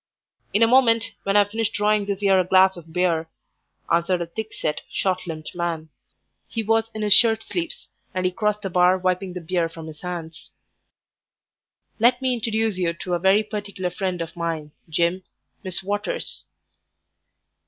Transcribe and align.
"In 0.51 0.63
a 0.63 0.67
moment, 0.67 1.11
when 1.25 1.37
I've 1.37 1.51
finished 1.51 1.73
drawing 1.73 2.05
this 2.05 2.23
'ere 2.23 2.43
glass 2.43 2.75
of 2.75 2.91
beer," 2.91 3.29
answered 3.93 4.19
a 4.23 4.25
thick 4.25 4.51
set, 4.51 4.81
short 4.89 5.19
limbed 5.27 5.51
man. 5.53 5.89
He 6.49 6.63
was 6.63 6.89
in 6.95 7.03
his 7.03 7.13
shirt 7.13 7.43
sleeves, 7.43 7.87
and 8.11 8.25
he 8.25 8.31
crossed 8.31 8.63
the 8.63 8.71
bar 8.71 8.97
wiping 8.97 9.33
the 9.33 9.41
beer 9.41 9.69
from 9.69 9.85
his 9.85 10.01
hands. 10.01 10.49
"Let 11.99 12.19
me 12.19 12.33
introduce 12.33 12.79
you 12.79 12.93
to 12.93 13.13
a 13.13 13.19
very 13.19 13.43
particular 13.43 13.91
friend 13.91 14.23
of 14.23 14.35
mine, 14.35 14.71
Jim, 14.89 15.21
Miss 15.63 15.83
Waters." 15.83 16.45